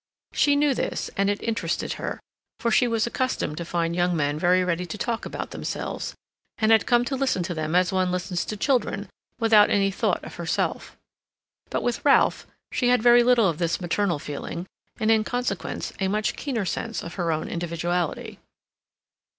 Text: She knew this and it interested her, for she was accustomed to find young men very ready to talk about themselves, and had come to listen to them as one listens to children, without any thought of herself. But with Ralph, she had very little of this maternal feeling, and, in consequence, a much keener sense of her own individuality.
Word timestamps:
She 0.33 0.55
knew 0.55 0.73
this 0.73 1.11
and 1.15 1.29
it 1.29 1.39
interested 1.43 1.93
her, 2.01 2.19
for 2.59 2.71
she 2.71 2.87
was 2.87 3.05
accustomed 3.05 3.57
to 3.57 3.63
find 3.65 3.95
young 3.95 4.17
men 4.17 4.39
very 4.39 4.63
ready 4.63 4.87
to 4.87 4.97
talk 4.97 5.27
about 5.27 5.51
themselves, 5.51 6.15
and 6.57 6.71
had 6.71 6.87
come 6.87 7.05
to 7.05 7.15
listen 7.15 7.43
to 7.43 7.53
them 7.53 7.75
as 7.75 7.93
one 7.93 8.11
listens 8.11 8.43
to 8.45 8.57
children, 8.57 9.09
without 9.37 9.69
any 9.69 9.91
thought 9.91 10.23
of 10.23 10.37
herself. 10.37 10.97
But 11.69 11.83
with 11.83 12.03
Ralph, 12.03 12.47
she 12.71 12.87
had 12.87 13.03
very 13.03 13.21
little 13.21 13.47
of 13.47 13.59
this 13.59 13.79
maternal 13.79 14.17
feeling, 14.17 14.65
and, 14.99 15.11
in 15.11 15.23
consequence, 15.23 15.93
a 15.99 16.07
much 16.07 16.35
keener 16.35 16.65
sense 16.65 17.03
of 17.03 17.13
her 17.13 17.31
own 17.31 17.47
individuality. 17.47 18.39